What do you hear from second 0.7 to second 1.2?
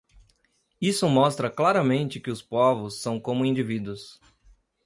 Isso